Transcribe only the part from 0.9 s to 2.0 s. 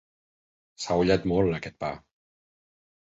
ullat molt, aquest pa.